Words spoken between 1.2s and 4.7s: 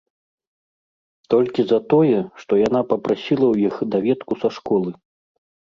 Толькі за тое, што яна папрасіла ў іх даведку са